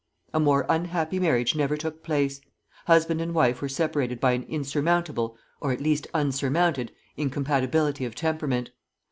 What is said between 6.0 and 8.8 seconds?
unsurmounted) incompatibility of temperament.